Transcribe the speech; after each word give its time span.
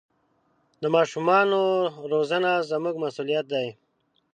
د 0.81 0.83
ماشومانو 0.95 1.61
روزنه 2.11 2.51
زموږ 2.71 2.95
مسوولیت 3.03 3.45
دی. 3.53 3.67